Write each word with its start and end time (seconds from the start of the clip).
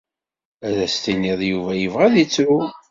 Ad 0.67 0.77
as-tiniḍ 0.85 1.39
Yuba 1.51 1.71
yebɣa 1.77 2.03
ad 2.07 2.15
ittru. 2.23 2.57